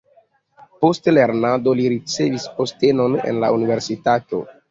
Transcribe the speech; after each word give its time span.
Post 0.85 1.09
lernado 1.17 1.75
li 1.81 1.85
ricevis 1.93 2.47
postenon 2.61 3.19
en 3.33 3.43
la 3.47 3.53
universitato. 3.59 4.43